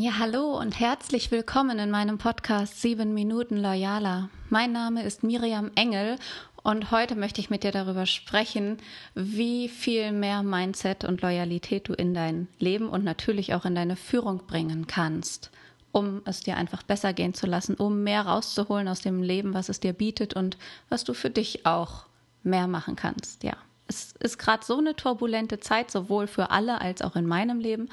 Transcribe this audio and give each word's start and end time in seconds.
Ja, 0.00 0.12
hallo 0.20 0.56
und 0.56 0.78
herzlich 0.78 1.32
willkommen 1.32 1.80
in 1.80 1.90
meinem 1.90 2.18
Podcast 2.18 2.80
7 2.82 3.12
Minuten 3.12 3.56
Loyaler. 3.56 4.30
Mein 4.48 4.70
Name 4.70 5.02
ist 5.02 5.24
Miriam 5.24 5.72
Engel 5.74 6.20
und 6.62 6.92
heute 6.92 7.16
möchte 7.16 7.40
ich 7.40 7.50
mit 7.50 7.64
dir 7.64 7.72
darüber 7.72 8.06
sprechen, 8.06 8.78
wie 9.16 9.68
viel 9.68 10.12
mehr 10.12 10.44
Mindset 10.44 11.02
und 11.02 11.20
Loyalität 11.20 11.88
du 11.88 11.94
in 11.94 12.14
dein 12.14 12.46
Leben 12.60 12.88
und 12.88 13.02
natürlich 13.02 13.54
auch 13.54 13.64
in 13.64 13.74
deine 13.74 13.96
Führung 13.96 14.46
bringen 14.46 14.86
kannst, 14.86 15.50
um 15.90 16.22
es 16.26 16.42
dir 16.42 16.56
einfach 16.56 16.84
besser 16.84 17.12
gehen 17.12 17.34
zu 17.34 17.48
lassen, 17.48 17.74
um 17.74 18.04
mehr 18.04 18.22
rauszuholen 18.22 18.86
aus 18.86 19.00
dem 19.00 19.24
Leben, 19.24 19.52
was 19.52 19.68
es 19.68 19.80
dir 19.80 19.94
bietet 19.94 20.32
und 20.32 20.56
was 20.88 21.02
du 21.02 21.12
für 21.12 21.30
dich 21.30 21.66
auch 21.66 22.04
mehr 22.44 22.68
machen 22.68 22.94
kannst. 22.94 23.42
Ja, 23.42 23.56
es 23.88 24.12
ist 24.20 24.38
gerade 24.38 24.64
so 24.64 24.78
eine 24.78 24.94
turbulente 24.94 25.58
Zeit, 25.58 25.90
sowohl 25.90 26.28
für 26.28 26.52
alle 26.52 26.80
als 26.80 27.02
auch 27.02 27.16
in 27.16 27.26
meinem 27.26 27.58
Leben. 27.58 27.88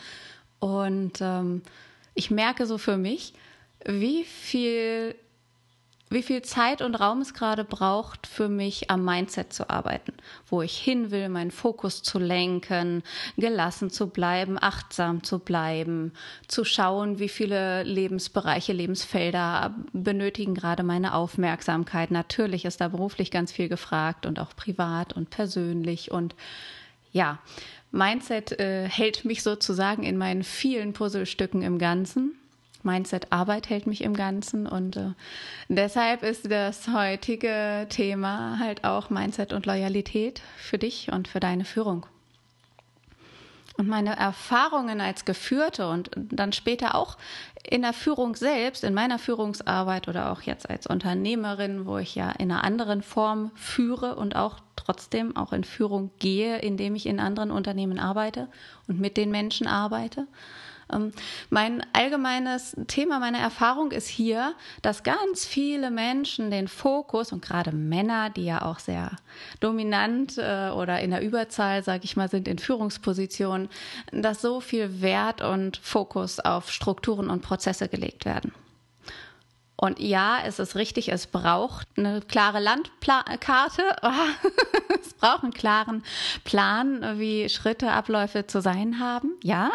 Und 0.59 1.19
ähm, 1.21 1.63
ich 2.15 2.31
merke 2.31 2.65
so 2.65 2.77
für 2.77 2.97
mich, 2.97 3.33
wie 3.85 4.23
viel, 4.23 5.15
wie 6.09 6.23
viel 6.23 6.41
Zeit 6.41 6.81
und 6.81 6.95
Raum 6.95 7.21
es 7.21 7.33
gerade 7.33 7.63
braucht, 7.63 8.25
für 8.25 8.47
mich 8.47 8.89
am 8.89 9.03
Mindset 9.03 9.51
zu 9.53 9.69
arbeiten, 9.69 10.13
wo 10.49 10.61
ich 10.61 10.77
hin 10.77 11.11
will, 11.11 11.29
meinen 11.29 11.51
Fokus 11.51 12.01
zu 12.01 12.17
lenken, 12.17 13.03
gelassen 13.37 13.89
zu 13.89 14.07
bleiben, 14.07 14.57
achtsam 14.59 15.23
zu 15.23 15.39
bleiben, 15.39 16.13
zu 16.47 16.63
schauen, 16.63 17.19
wie 17.19 17.29
viele 17.29 17.83
Lebensbereiche, 17.83 18.73
Lebensfelder 18.73 19.75
benötigen 19.93 20.55
gerade 20.55 20.83
meine 20.83 21.13
Aufmerksamkeit. 21.13 22.11
Natürlich 22.11 22.65
ist 22.65 22.81
da 22.81 22.87
beruflich 22.87 23.29
ganz 23.29 23.51
viel 23.51 23.67
gefragt 23.67 24.25
und 24.25 24.39
auch 24.39 24.55
privat 24.55 25.13
und 25.13 25.29
persönlich 25.29 26.11
und 26.11 26.33
ja, 27.11 27.39
Mindset 27.95 28.59
äh, 28.59 28.89
hält 28.89 29.23
mich 29.23 29.41
sozusagen 29.41 30.03
in 30.03 30.17
meinen 30.17 30.43
vielen 30.43 30.91
Puzzlestücken 30.91 31.61
im 31.61 31.79
Ganzen. 31.79 32.35
Mindset-Arbeit 32.83 33.69
hält 33.69 33.87
mich 33.87 34.03
im 34.03 34.13
Ganzen 34.13 34.67
und 34.67 34.97
äh, 34.97 35.13
deshalb 35.69 36.21
ist 36.21 36.51
das 36.51 36.89
heutige 36.89 37.87
Thema 37.89 38.59
halt 38.59 38.83
auch 38.83 39.09
Mindset 39.09 39.53
und 39.53 39.65
Loyalität 39.65 40.41
für 40.57 40.77
dich 40.77 41.11
und 41.11 41.29
für 41.29 41.39
deine 41.39 41.63
Führung. 41.63 42.05
Und 43.77 43.87
meine 43.87 44.17
Erfahrungen 44.17 44.99
als 44.99 45.23
Geführte 45.23 45.87
und 45.89 46.11
dann 46.15 46.51
später 46.51 46.95
auch 46.95 47.17
in 47.63 47.81
der 47.81 47.93
Führung 47.93 48.35
selbst, 48.35 48.83
in 48.83 48.93
meiner 48.93 49.19
Führungsarbeit 49.19 50.09
oder 50.09 50.31
auch 50.31 50.41
jetzt 50.41 50.69
als 50.69 50.85
Unternehmerin, 50.85 51.85
wo 51.85 51.97
ich 51.97 52.13
ja 52.13 52.29
in 52.31 52.51
einer 52.51 52.63
anderen 52.63 53.01
Form 53.01 53.51
führe 53.55 54.15
und 54.15 54.35
auch 54.35 54.59
trotzdem 54.85 55.35
auch 55.35 55.53
in 55.53 55.63
Führung 55.63 56.11
gehe, 56.19 56.59
indem 56.59 56.95
ich 56.95 57.05
in 57.05 57.19
anderen 57.19 57.51
Unternehmen 57.51 57.99
arbeite 57.99 58.47
und 58.87 58.99
mit 58.99 59.17
den 59.17 59.31
Menschen 59.31 59.67
arbeite, 59.67 60.27
ähm, 60.91 61.11
mein 61.49 61.85
allgemeines 61.93 62.75
Thema, 62.87 63.19
meine 63.19 63.39
Erfahrung 63.39 63.91
ist 63.91 64.07
hier, 64.07 64.53
dass 64.81 65.03
ganz 65.03 65.45
viele 65.45 65.91
Menschen 65.91 66.51
den 66.51 66.67
Fokus 66.67 67.31
und 67.31 67.43
gerade 67.43 67.71
Männer, 67.71 68.29
die 68.29 68.45
ja 68.45 68.61
auch 68.61 68.79
sehr 68.79 69.11
dominant 69.59 70.37
äh, 70.37 70.69
oder 70.69 70.99
in 71.01 71.11
der 71.11 71.21
Überzahl, 71.21 71.83
sage 71.83 72.03
ich 72.03 72.15
mal, 72.15 72.29
sind 72.29 72.47
in 72.47 72.59
Führungspositionen, 72.59 73.69
dass 74.11 74.41
so 74.41 74.61
viel 74.61 75.01
Wert 75.01 75.41
und 75.41 75.77
Fokus 75.77 76.39
auf 76.39 76.71
Strukturen 76.71 77.29
und 77.29 77.41
Prozesse 77.41 77.87
gelegt 77.87 78.25
werden. 78.25 78.53
Und 79.77 79.99
ja, 79.99 80.39
es 80.45 80.59
ist 80.59 80.75
richtig, 80.75 81.11
es 81.11 81.27
braucht 81.27 81.87
eine 81.97 82.21
klare 82.21 82.59
Landkarte. 82.59 83.83
es 85.01 85.13
braucht 85.13 85.43
einen 85.43 85.53
klaren 85.53 86.03
Plan, 86.43 87.19
wie 87.19 87.49
Schritte, 87.49 87.91
Abläufe 87.91 88.47
zu 88.47 88.61
sein 88.61 88.99
haben. 88.99 89.33
Ja. 89.43 89.71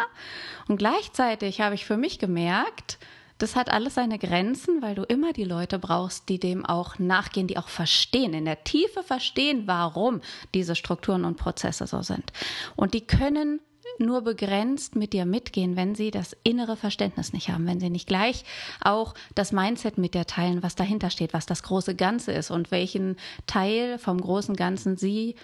Und 0.67 0.77
gleichzeitig 0.77 1.61
habe 1.61 1.75
ich 1.75 1.85
für 1.85 1.97
mich 1.97 2.17
gemerkt, 2.17 2.97
das 3.37 3.55
hat 3.55 3.71
alles 3.71 3.95
seine 3.95 4.19
Grenzen, 4.19 4.83
weil 4.83 4.93
du 4.93 5.03
immer 5.03 5.33
die 5.33 5.43
Leute 5.43 5.79
brauchst, 5.79 6.29
die 6.29 6.39
dem 6.39 6.63
auch 6.63 6.99
nachgehen, 6.99 7.47
die 7.47 7.57
auch 7.57 7.69
verstehen, 7.69 8.33
in 8.35 8.45
der 8.45 8.63
Tiefe 8.63 9.01
verstehen, 9.01 9.63
warum 9.65 10.21
diese 10.53 10.75
Strukturen 10.75 11.25
und 11.25 11.37
Prozesse 11.37 11.87
so 11.87 12.03
sind. 12.03 12.31
Und 12.75 12.93
die 12.93 13.01
können 13.01 13.59
nur 13.99 14.21
begrenzt 14.21 14.95
mit 14.95 15.13
dir 15.13 15.25
mitgehen, 15.25 15.75
wenn 15.75 15.95
sie 15.95 16.11
das 16.11 16.35
innere 16.43 16.75
Verständnis 16.75 17.33
nicht 17.33 17.49
haben, 17.49 17.67
wenn 17.67 17.79
sie 17.79 17.89
nicht 17.89 18.07
gleich 18.07 18.43
auch 18.81 19.13
das 19.35 19.51
Mindset 19.51 19.97
mit 19.97 20.13
dir 20.13 20.25
teilen, 20.25 20.63
was 20.63 20.75
dahinter 20.75 21.09
steht, 21.09 21.33
was 21.33 21.45
das 21.45 21.63
große 21.63 21.95
Ganze 21.95 22.31
ist 22.31 22.51
und 22.51 22.71
welchen 22.71 23.17
Teil 23.47 23.97
vom 23.97 24.19
großen 24.19 24.55
Ganzen 24.55 24.97
sie 24.97 25.35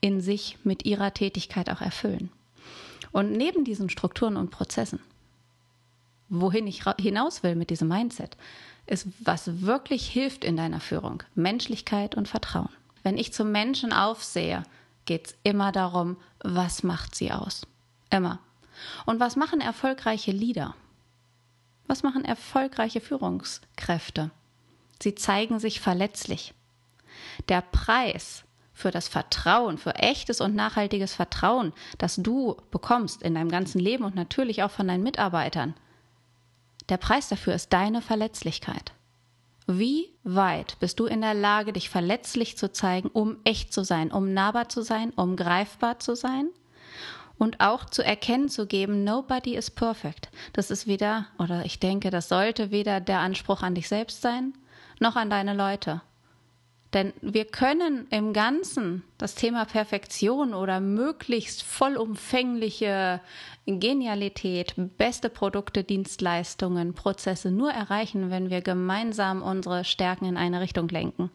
in 0.00 0.20
sich 0.20 0.58
mit 0.64 0.84
ihrer 0.84 1.14
Tätigkeit 1.14 1.70
auch 1.70 1.80
erfüllen. 1.80 2.30
Und 3.12 3.32
neben 3.32 3.64
diesen 3.64 3.88
Strukturen 3.88 4.36
und 4.36 4.50
Prozessen, 4.50 5.00
wohin 6.28 6.66
ich 6.66 6.84
hinaus 7.00 7.42
will 7.42 7.54
mit 7.54 7.70
diesem 7.70 7.88
Mindset, 7.88 8.36
ist, 8.86 9.08
was 9.20 9.62
wirklich 9.62 10.06
hilft 10.06 10.44
in 10.44 10.56
deiner 10.56 10.80
Führung, 10.80 11.22
Menschlichkeit 11.34 12.14
und 12.14 12.28
Vertrauen. 12.28 12.68
Wenn 13.02 13.16
ich 13.16 13.32
zum 13.32 13.52
Menschen 13.52 13.92
aufsehe, 13.92 14.64
geht 15.06 15.28
es 15.28 15.34
immer 15.42 15.72
darum, 15.72 16.16
was 16.40 16.82
macht 16.82 17.14
sie 17.14 17.32
aus. 17.32 17.66
Immer. 18.10 18.40
Und 19.06 19.20
was 19.20 19.36
machen 19.36 19.60
erfolgreiche 19.60 20.32
Leader? 20.32 20.74
Was 21.86 22.02
machen 22.02 22.24
erfolgreiche 22.24 23.00
Führungskräfte? 23.00 24.30
Sie 25.00 25.14
zeigen 25.14 25.58
sich 25.58 25.80
verletzlich. 25.80 26.52
Der 27.48 27.62
Preis 27.62 28.44
für 28.72 28.90
das 28.90 29.08
Vertrauen, 29.08 29.78
für 29.78 29.94
echtes 29.94 30.40
und 30.40 30.54
nachhaltiges 30.54 31.14
Vertrauen, 31.14 31.72
das 31.96 32.16
du 32.16 32.56
bekommst 32.70 33.22
in 33.22 33.34
deinem 33.34 33.48
ganzen 33.48 33.78
Leben 33.78 34.04
und 34.04 34.14
natürlich 34.14 34.62
auch 34.62 34.70
von 34.70 34.86
deinen 34.88 35.02
Mitarbeitern, 35.02 35.74
der 36.88 36.98
Preis 36.98 37.28
dafür 37.28 37.54
ist 37.54 37.72
deine 37.72 38.02
Verletzlichkeit. 38.02 38.92
Wie 39.66 40.12
weit 40.22 40.78
bist 40.78 41.00
du 41.00 41.06
in 41.06 41.22
der 41.22 41.34
Lage, 41.34 41.72
dich 41.72 41.90
verletzlich 41.90 42.56
zu 42.56 42.70
zeigen, 42.70 43.08
um 43.08 43.38
echt 43.42 43.72
zu 43.72 43.84
sein, 43.84 44.12
um 44.12 44.32
nahbar 44.32 44.68
zu 44.68 44.82
sein, 44.82 45.12
um 45.16 45.34
greifbar 45.34 45.98
zu 45.98 46.14
sein? 46.14 46.50
Und 47.36 47.60
auch 47.60 47.84
zu 47.84 48.02
erkennen 48.02 48.48
zu 48.48 48.66
geben, 48.66 49.02
nobody 49.02 49.56
is 49.56 49.70
perfect. 49.70 50.30
Das 50.52 50.70
ist 50.70 50.86
weder, 50.86 51.26
oder 51.38 51.64
ich 51.66 51.80
denke, 51.80 52.10
das 52.10 52.28
sollte 52.28 52.70
weder 52.70 53.00
der 53.00 53.18
Anspruch 53.18 53.62
an 53.62 53.74
dich 53.74 53.88
selbst 53.88 54.22
sein, 54.22 54.54
noch 55.00 55.16
an 55.16 55.30
deine 55.30 55.52
Leute. 55.52 56.00
Denn 56.96 57.12
wir 57.20 57.44
können 57.44 58.06
im 58.08 58.32
Ganzen 58.32 59.02
das 59.18 59.34
Thema 59.34 59.66
Perfektion 59.66 60.54
oder 60.54 60.80
möglichst 60.80 61.62
vollumfängliche 61.62 63.20
Genialität, 63.66 64.72
beste 64.96 65.28
Produkte, 65.28 65.84
Dienstleistungen, 65.84 66.94
Prozesse 66.94 67.50
nur 67.50 67.70
erreichen, 67.70 68.30
wenn 68.30 68.48
wir 68.48 68.62
gemeinsam 68.62 69.42
unsere 69.42 69.84
Stärken 69.84 70.24
in 70.24 70.38
eine 70.38 70.62
Richtung 70.62 70.88
lenken. 70.88 71.30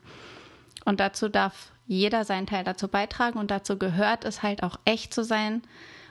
Und 0.84 1.00
dazu 1.00 1.30
darf 1.30 1.72
jeder 1.86 2.26
seinen 2.26 2.48
Teil 2.48 2.64
dazu 2.64 2.88
beitragen 2.88 3.38
und 3.38 3.52
dazu 3.52 3.78
gehört 3.78 4.26
es 4.26 4.42
halt 4.42 4.64
auch 4.64 4.80
echt 4.86 5.14
zu 5.14 5.24
sein 5.24 5.62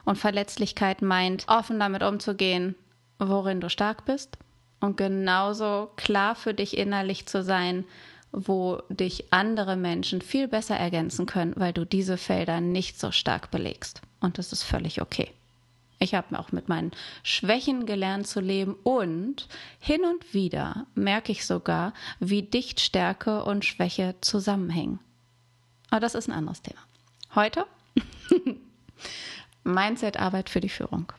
und 0.04 0.16
Verletzlichkeit 0.16 1.02
meint, 1.02 1.46
offen 1.48 1.80
damit 1.80 2.04
umzugehen, 2.04 2.76
worin 3.18 3.60
du 3.60 3.68
stark 3.68 4.04
bist 4.04 4.38
und 4.78 4.96
genauso 4.96 5.90
klar 5.96 6.36
für 6.36 6.54
dich 6.54 6.78
innerlich 6.78 7.26
zu 7.26 7.42
sein, 7.42 7.84
wo 8.32 8.82
dich 8.88 9.32
andere 9.32 9.76
Menschen 9.76 10.20
viel 10.20 10.48
besser 10.48 10.76
ergänzen 10.76 11.26
können, 11.26 11.54
weil 11.56 11.72
du 11.72 11.84
diese 11.84 12.16
Felder 12.16 12.60
nicht 12.60 12.98
so 12.98 13.10
stark 13.10 13.50
belegst. 13.50 14.02
Und 14.20 14.38
das 14.38 14.52
ist 14.52 14.62
völlig 14.62 15.02
okay. 15.02 15.30
Ich 16.02 16.14
habe 16.14 16.38
auch 16.38 16.50
mit 16.50 16.68
meinen 16.68 16.92
Schwächen 17.22 17.84
gelernt 17.84 18.26
zu 18.26 18.40
leben 18.40 18.74
und 18.84 19.48
hin 19.78 20.02
und 20.04 20.32
wieder 20.32 20.86
merke 20.94 21.30
ich 21.30 21.44
sogar, 21.44 21.92
wie 22.18 22.42
dicht 22.42 22.80
Stärke 22.80 23.44
und 23.44 23.66
Schwäche 23.66 24.14
zusammenhängen. 24.22 24.98
Aber 25.90 26.00
das 26.00 26.14
ist 26.14 26.28
ein 26.28 26.34
anderes 26.34 26.62
Thema. 26.62 26.80
Heute 27.34 27.66
Mindset-Arbeit 29.64 30.48
für 30.48 30.60
die 30.60 30.70
Führung. 30.70 31.12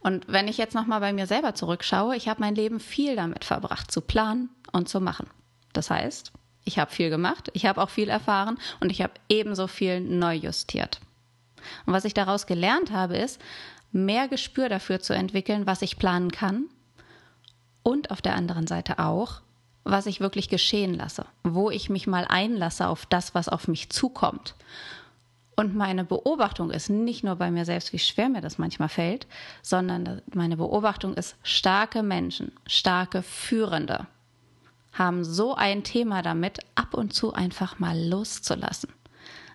Und 0.00 0.24
wenn 0.28 0.48
ich 0.48 0.56
jetzt 0.56 0.74
nochmal 0.74 1.00
bei 1.00 1.12
mir 1.12 1.26
selber 1.26 1.54
zurückschaue, 1.54 2.16
ich 2.16 2.28
habe 2.28 2.40
mein 2.40 2.54
Leben 2.54 2.80
viel 2.80 3.14
damit 3.14 3.44
verbracht, 3.44 3.90
zu 3.90 4.00
planen 4.00 4.48
und 4.72 4.88
zu 4.88 5.00
machen. 5.00 5.28
Das 5.72 5.90
heißt, 5.90 6.32
ich 6.64 6.78
habe 6.78 6.90
viel 6.90 7.10
gemacht, 7.10 7.50
ich 7.54 7.66
habe 7.66 7.80
auch 7.80 7.90
viel 7.90 8.08
erfahren 8.08 8.58
und 8.80 8.90
ich 8.90 9.02
habe 9.02 9.14
ebenso 9.28 9.66
viel 9.66 10.00
neu 10.00 10.34
justiert. 10.34 11.00
Und 11.86 11.92
was 11.92 12.04
ich 12.04 12.14
daraus 12.14 12.46
gelernt 12.46 12.92
habe, 12.92 13.16
ist, 13.16 13.40
mehr 13.90 14.28
Gespür 14.28 14.68
dafür 14.68 15.00
zu 15.00 15.14
entwickeln, 15.14 15.66
was 15.66 15.82
ich 15.82 15.98
planen 15.98 16.30
kann 16.30 16.66
und 17.82 18.10
auf 18.10 18.20
der 18.20 18.34
anderen 18.34 18.66
Seite 18.66 18.98
auch, 18.98 19.40
was 19.84 20.06
ich 20.06 20.20
wirklich 20.20 20.48
geschehen 20.48 20.94
lasse, 20.94 21.24
wo 21.42 21.70
ich 21.70 21.88
mich 21.88 22.06
mal 22.06 22.26
einlasse 22.28 22.86
auf 22.86 23.06
das, 23.06 23.34
was 23.34 23.48
auf 23.48 23.68
mich 23.68 23.88
zukommt. 23.90 24.54
Und 25.56 25.74
meine 25.74 26.04
Beobachtung 26.04 26.70
ist 26.70 26.90
nicht 26.90 27.24
nur 27.24 27.36
bei 27.36 27.50
mir 27.50 27.64
selbst, 27.64 27.92
wie 27.92 27.98
schwer 27.98 28.28
mir 28.28 28.42
das 28.42 28.58
manchmal 28.58 28.88
fällt, 28.90 29.26
sondern 29.62 30.22
meine 30.32 30.56
Beobachtung 30.56 31.14
ist, 31.14 31.36
starke 31.42 32.02
Menschen, 32.02 32.52
starke 32.66 33.22
Führende 33.22 34.06
haben 34.98 35.24
so 35.24 35.54
ein 35.54 35.84
Thema 35.84 36.22
damit, 36.22 36.58
ab 36.74 36.94
und 36.94 37.12
zu 37.14 37.32
einfach 37.32 37.78
mal 37.78 37.98
loszulassen. 37.98 38.90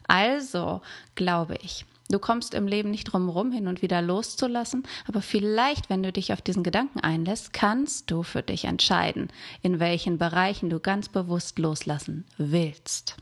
Also 0.08 0.82
glaube 1.16 1.56
ich, 1.62 1.86
Du 2.10 2.20
kommst 2.20 2.54
im 2.54 2.68
Leben 2.68 2.92
nicht 2.92 3.06
drum 3.06 3.30
rum, 3.30 3.52
hin 3.52 3.68
und 3.68 3.82
wieder 3.82 4.02
loszulassen, 4.02 4.84
aber 5.08 5.22
vielleicht, 5.22 5.90
wenn 5.90 6.04
du 6.04 6.12
dich 6.12 6.34
auf 6.34 6.42
diesen 6.42 6.62
Gedanken 6.62 7.00
einlässt, 7.00 7.54
kannst 7.54 8.12
du 8.12 8.24
für 8.24 8.44
dich 8.44 8.66
entscheiden, 8.66 9.30
in 9.62 9.80
welchen 9.80 10.18
Bereichen 10.18 10.70
du 10.70 10.80
ganz 10.80 11.10
bewusst 11.10 11.58
loslassen 11.60 12.26
willst. 12.38 13.16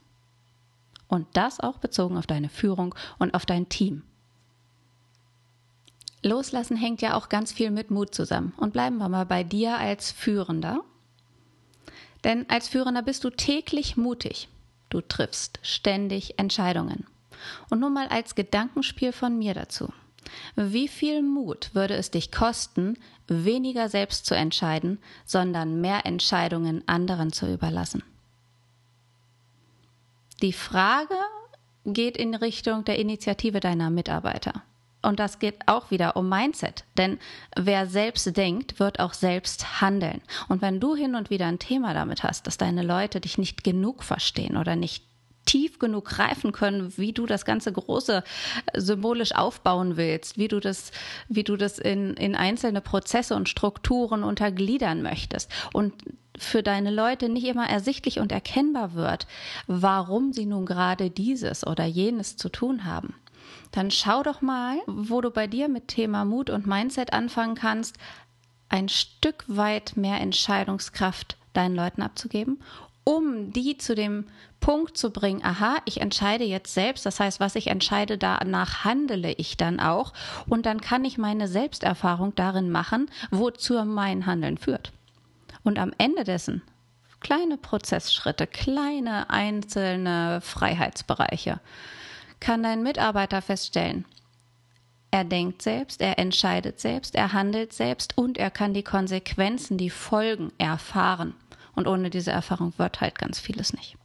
Und 1.07 1.27
das 1.33 1.59
auch 1.59 1.77
bezogen 1.77 2.17
auf 2.17 2.27
deine 2.27 2.49
Führung 2.49 2.95
und 3.19 3.33
auf 3.33 3.45
dein 3.45 3.69
Team. 3.69 4.01
Loslassen 6.23 6.75
hängt 6.75 7.01
ja 7.01 7.15
auch 7.15 7.29
ganz 7.29 7.51
viel 7.51 7.71
mit 7.71 7.91
Mut 7.91 8.13
zusammen. 8.13 8.53
Und 8.57 8.73
bleiben 8.73 8.97
wir 8.97 9.09
mal 9.09 9.25
bei 9.25 9.43
dir 9.43 9.77
als 9.77 10.11
Führender. 10.11 10.83
Denn 12.23 12.49
als 12.49 12.67
Führender 12.67 13.01
bist 13.01 13.23
du 13.23 13.29
täglich 13.29 13.97
mutig. 13.97 14.47
Du 14.89 15.01
triffst 15.01 15.59
ständig 15.63 16.37
Entscheidungen. 16.37 17.07
Und 17.69 17.79
nun 17.79 17.93
mal 17.93 18.07
als 18.07 18.35
Gedankenspiel 18.35 19.11
von 19.11 19.37
mir 19.37 19.53
dazu. 19.53 19.91
Wie 20.55 20.87
viel 20.87 21.23
Mut 21.23 21.71
würde 21.73 21.95
es 21.95 22.11
dich 22.11 22.31
kosten, 22.31 22.97
weniger 23.27 23.89
selbst 23.89 24.25
zu 24.25 24.35
entscheiden, 24.35 24.99
sondern 25.25 25.81
mehr 25.81 26.05
Entscheidungen 26.05 26.87
anderen 26.87 27.33
zu 27.33 27.51
überlassen? 27.51 28.03
Die 30.41 30.53
Frage 30.53 31.15
geht 31.85 32.17
in 32.17 32.35
Richtung 32.35 32.83
der 32.85 32.99
Initiative 32.99 33.59
deiner 33.59 33.89
Mitarbeiter. 33.89 34.63
Und 35.01 35.19
das 35.19 35.39
geht 35.39 35.67
auch 35.67 35.91
wieder 35.91 36.15
um 36.15 36.29
Mindset. 36.29 36.85
Denn 36.97 37.17
wer 37.55 37.87
selbst 37.87 38.37
denkt, 38.37 38.79
wird 38.79 38.99
auch 38.99 39.13
selbst 39.13 39.81
handeln. 39.81 40.21
Und 40.47 40.61
wenn 40.61 40.79
du 40.79 40.95
hin 40.95 41.15
und 41.15 41.29
wieder 41.29 41.47
ein 41.47 41.59
Thema 41.59 41.93
damit 41.93 42.23
hast, 42.23 42.47
dass 42.47 42.57
deine 42.57 42.83
Leute 42.83 43.19
dich 43.19 43.37
nicht 43.37 43.63
genug 43.63 44.03
verstehen 44.03 44.57
oder 44.57 44.75
nicht 44.75 45.05
tief 45.45 45.79
genug 45.79 46.05
greifen 46.05 46.51
können, 46.51 46.95
wie 46.97 47.13
du 47.13 47.25
das 47.25 47.45
ganze 47.45 47.71
Große 47.71 48.23
symbolisch 48.75 49.33
aufbauen 49.33 49.97
willst, 49.97 50.37
wie 50.37 50.47
du 50.47 50.59
das, 50.59 50.91
wie 51.29 51.43
du 51.43 51.57
das 51.57 51.79
in, 51.79 52.13
in 52.13 52.35
einzelne 52.35 52.79
Prozesse 52.79 53.35
und 53.35 53.49
Strukturen 53.49 54.23
untergliedern 54.23 55.01
möchtest. 55.01 55.51
Und 55.73 55.93
für 56.37 56.61
deine 56.63 56.91
Leute 56.91 57.27
nicht 57.27 57.45
immer 57.45 57.67
ersichtlich 57.67 58.19
und 58.19 58.31
erkennbar 58.31 58.93
wird, 58.93 59.25
warum 59.67 60.31
sie 60.31 60.45
nun 60.45 60.65
gerade 60.65 61.09
dieses 61.09 61.65
oder 61.65 61.85
jenes 61.85 62.37
zu 62.37 62.49
tun 62.49 62.85
haben 62.85 63.15
dann 63.71 63.91
schau 63.91 64.23
doch 64.23 64.41
mal, 64.41 64.77
wo 64.87 65.21
du 65.21 65.31
bei 65.31 65.47
dir 65.47 65.67
mit 65.67 65.87
Thema 65.87 66.25
Mut 66.25 66.49
und 66.49 66.67
Mindset 66.67 67.13
anfangen 67.13 67.55
kannst, 67.55 67.97
ein 68.69 68.89
Stück 68.89 69.43
weit 69.47 69.97
mehr 69.97 70.19
Entscheidungskraft 70.19 71.37
deinen 71.53 71.75
Leuten 71.75 72.01
abzugeben, 72.01 72.61
um 73.03 73.51
die 73.51 73.77
zu 73.77 73.95
dem 73.95 74.25
Punkt 74.59 74.97
zu 74.97 75.11
bringen, 75.11 75.43
aha, 75.43 75.77
ich 75.85 76.01
entscheide 76.01 76.43
jetzt 76.43 76.73
selbst, 76.73 77.05
das 77.05 77.19
heißt, 77.19 77.39
was 77.39 77.55
ich 77.55 77.67
entscheide, 77.67 78.17
danach 78.17 78.85
handele 78.85 79.33
ich 79.33 79.57
dann 79.57 79.79
auch. 79.79 80.13
Und 80.47 80.65
dann 80.65 80.79
kann 80.81 81.03
ich 81.03 81.17
meine 81.17 81.47
Selbsterfahrung 81.47 82.35
darin 82.35 82.69
machen, 82.69 83.09
wozu 83.31 83.83
mein 83.83 84.25
Handeln 84.27 84.57
führt. 84.57 84.91
Und 85.63 85.79
am 85.79 85.93
Ende 85.97 86.23
dessen 86.23 86.61
kleine 87.19 87.57
Prozessschritte, 87.57 88.47
kleine 88.47 89.29
einzelne 89.29 90.41
Freiheitsbereiche 90.41 91.59
kann 92.41 92.63
dein 92.63 92.83
Mitarbeiter 92.83 93.41
feststellen. 93.41 94.03
Er 95.11 95.23
denkt 95.23 95.61
selbst, 95.61 96.01
er 96.01 96.19
entscheidet 96.19 96.79
selbst, 96.79 97.15
er 97.15 97.31
handelt 97.31 97.71
selbst 97.71 98.17
und 98.17 98.37
er 98.37 98.51
kann 98.51 98.73
die 98.73 98.83
Konsequenzen, 98.83 99.77
die 99.77 99.89
Folgen 99.89 100.51
erfahren. 100.57 101.33
Und 101.73 101.87
ohne 101.87 102.09
diese 102.09 102.31
Erfahrung 102.31 102.73
wird 102.77 102.99
halt 102.99 103.17
ganz 103.17 103.39
vieles 103.39 103.73
nicht. 103.73 103.97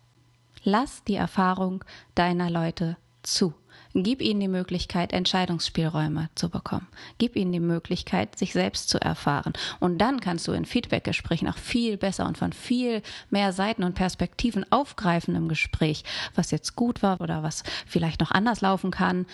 Lass 0.63 1.03
die 1.05 1.15
Erfahrung 1.15 1.85
deiner 2.15 2.51
Leute 2.51 2.97
zu. 3.23 3.55
Gib 3.99 4.21
ihnen 4.21 4.41
die 4.41 4.49
Möglichkeit, 4.49 5.15
Entscheidungsspielräume 5.15 6.29
zu 6.35 6.51
bekommen. 6.51 6.87
Gib 7.17 7.35
ihnen 7.35 7.53
die 7.53 7.61
Möglichkeit, 7.61 8.39
sich 8.39 8.53
selbst 8.53 8.91
zu 8.91 9.01
erfahren. 9.01 9.55
Und 9.81 9.97
dann 9.99 10.21
kannst 10.21 10.47
du 10.47 10.53
in 10.53 10.67
Feedbackgesprächen 10.67 11.49
auch 11.49 11.57
viel 11.57 11.97
besser 11.97 12.27
und 12.27 12.37
von 12.37 12.53
viel 12.53 13.01
mehr 13.31 13.55
Seiten 13.55 13.85
und 13.85 13.95
Perspektiven 13.95 14.71
aufgreifen 14.71 15.35
im 15.35 15.49
Gespräch, 15.49 16.05
was 16.35 16.51
jetzt 16.51 16.77
gut 16.77 17.03
war 17.03 17.23
oder 17.23 17.43
was 17.43 17.63
vielleicht 17.87 18.21
noch 18.21 18.33
anders 18.33 18.61
laufen 18.61 18.91
kann. 18.91 19.25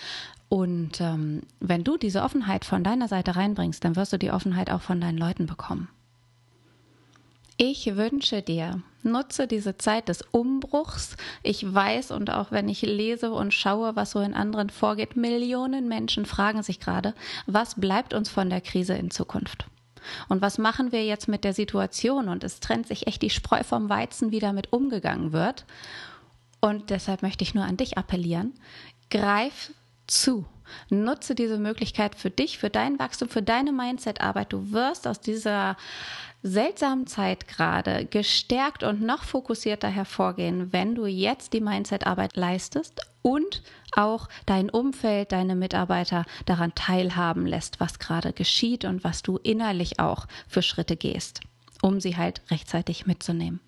Und 0.47 1.01
ähm, 1.01 1.41
wenn 1.59 1.83
du 1.83 1.97
diese 1.97 2.21
Offenheit 2.21 2.63
von 2.63 2.85
deiner 2.85 3.09
Seite 3.09 3.35
reinbringst, 3.35 3.83
dann 3.83 3.97
wirst 3.97 4.13
du 4.13 4.17
die 4.17 4.31
Offenheit 4.31 4.71
auch 4.71 4.81
von 4.81 5.01
deinen 5.01 5.17
Leuten 5.17 5.45
bekommen. 5.45 5.89
Ich 7.57 7.97
wünsche 7.97 8.41
dir, 8.41 8.81
nutze 9.03 9.47
diese 9.47 9.77
Zeit 9.77 10.09
des 10.09 10.21
Umbruchs. 10.31 11.15
Ich 11.41 11.73
weiß 11.73 12.11
und 12.11 12.29
auch 12.31 12.51
wenn 12.51 12.69
ich 12.69 12.81
lese 12.81 13.31
und 13.31 13.53
schaue, 13.53 13.95
was 13.95 14.11
so 14.11 14.19
in 14.19 14.33
anderen 14.33 14.69
vorgeht, 14.69 15.15
Millionen 15.15 15.87
Menschen 15.87 16.25
fragen 16.25 16.63
sich 16.63 16.79
gerade, 16.79 17.13
was 17.45 17.75
bleibt 17.75 18.13
uns 18.13 18.29
von 18.29 18.49
der 18.49 18.61
Krise 18.61 18.93
in 18.93 19.11
Zukunft? 19.11 19.65
Und 20.27 20.41
was 20.41 20.57
machen 20.57 20.91
wir 20.91 21.05
jetzt 21.05 21.27
mit 21.27 21.43
der 21.43 21.53
Situation? 21.53 22.27
Und 22.27 22.43
es 22.43 22.59
trennt 22.59 22.87
sich 22.87 23.07
echt 23.07 23.21
die 23.21 23.29
Spreu 23.29 23.63
vom 23.63 23.89
Weizen, 23.89 24.31
wie 24.31 24.39
damit 24.39 24.73
umgegangen 24.73 25.31
wird. 25.31 25.65
Und 26.59 26.89
deshalb 26.89 27.21
möchte 27.21 27.43
ich 27.43 27.53
nur 27.53 27.65
an 27.65 27.77
dich 27.77 27.97
appellieren. 27.97 28.53
Greif 29.09 29.71
zu. 30.07 30.45
Nutze 30.89 31.35
diese 31.35 31.57
Möglichkeit 31.57 32.15
für 32.15 32.29
dich, 32.29 32.57
für 32.57 32.69
dein 32.69 32.99
Wachstum, 32.99 33.29
für 33.29 33.41
deine 33.41 33.71
Mindset-Arbeit. 33.71 34.53
Du 34.53 34.71
wirst 34.71 35.07
aus 35.07 35.19
dieser 35.19 35.77
seltsamen 36.43 37.07
Zeit 37.07 37.47
gerade 37.47 38.05
gestärkt 38.05 38.83
und 38.83 39.01
noch 39.01 39.23
fokussierter 39.23 39.87
hervorgehen, 39.87 40.73
wenn 40.73 40.93
du 40.93 41.05
jetzt 41.05 41.53
die 41.53 41.61
Mindset-Arbeit 41.61 42.35
leistest 42.35 43.01
und 43.21 43.63
auch 43.95 44.27
dein 44.45 44.69
Umfeld, 44.69 45.31
deine 45.31 45.55
Mitarbeiter 45.55 46.25
daran 46.45 46.75
teilhaben 46.75 47.45
lässt, 47.45 47.79
was 47.79 47.97
gerade 47.97 48.33
geschieht 48.33 48.83
und 48.83 49.05
was 49.05 49.23
du 49.23 49.37
innerlich 49.37 49.99
auch 49.99 50.27
für 50.47 50.61
Schritte 50.61 50.97
gehst, 50.97 51.39
um 51.81 52.01
sie 52.01 52.17
halt 52.17 52.41
rechtzeitig 52.51 53.05
mitzunehmen. 53.05 53.61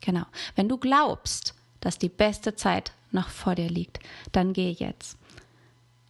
Genau. 0.00 0.24
Wenn 0.54 0.68
du 0.68 0.78
glaubst, 0.78 1.54
dass 1.80 1.98
die 1.98 2.08
beste 2.08 2.54
Zeit 2.54 2.92
noch 3.10 3.28
vor 3.28 3.56
dir 3.56 3.68
liegt, 3.68 3.98
dann 4.30 4.52
geh 4.52 4.70
jetzt 4.70 5.18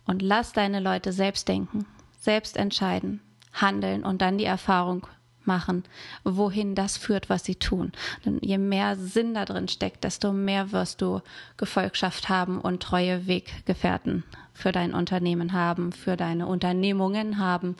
und 0.06 0.20
lass 0.20 0.52
deine 0.52 0.80
Leute 0.80 1.12
selbst 1.12 1.48
denken, 1.48 1.86
selbst 2.20 2.56
entscheiden, 2.58 3.22
handeln 3.52 4.04
und 4.04 4.20
dann 4.20 4.36
die 4.36 4.44
Erfahrung 4.44 5.06
machen, 5.46 5.84
wohin 6.24 6.74
das 6.74 6.96
führt, 6.96 7.28
was 7.28 7.44
sie 7.44 7.56
tun. 7.56 7.92
Denn 8.24 8.38
je 8.40 8.58
mehr 8.58 8.96
Sinn 8.96 9.34
da 9.34 9.44
drin 9.44 9.68
steckt, 9.68 10.04
desto 10.04 10.32
mehr 10.32 10.72
wirst 10.72 11.02
du 11.02 11.20
Gefolgschaft 11.56 12.28
haben 12.28 12.60
und 12.60 12.82
treue 12.82 13.26
Weggefährten 13.26 14.24
für 14.52 14.72
dein 14.72 14.94
Unternehmen 14.94 15.52
haben, 15.52 15.92
für 15.92 16.16
deine 16.16 16.46
Unternehmungen 16.46 17.38
haben. 17.38 17.76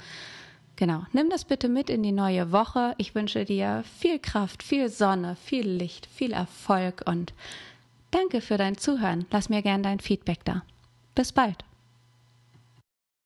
Genau, 0.76 1.04
nimm 1.12 1.28
das 1.30 1.44
bitte 1.44 1.68
mit 1.68 1.90
in 1.90 2.02
die 2.02 2.12
neue 2.12 2.50
Woche. 2.50 2.94
Ich 2.98 3.14
wünsche 3.14 3.44
dir 3.44 3.84
viel 3.98 4.18
Kraft, 4.18 4.62
viel 4.62 4.88
Sonne, 4.88 5.36
viel 5.36 5.68
Licht, 5.68 6.06
viel 6.06 6.32
Erfolg 6.32 7.02
und 7.06 7.34
danke 8.10 8.40
für 8.40 8.56
dein 8.56 8.76
Zuhören. 8.78 9.26
Lass 9.30 9.48
mir 9.48 9.62
gern 9.62 9.82
dein 9.82 10.00
Feedback 10.00 10.44
da. 10.44 10.62
Bis 11.14 11.32
bald. 11.32 11.64